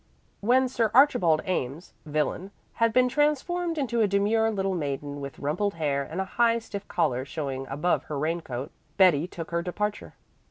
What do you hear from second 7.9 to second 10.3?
her rain coat, Betty took her departure.